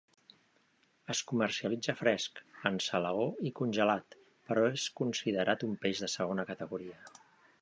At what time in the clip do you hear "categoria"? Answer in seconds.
6.53-7.03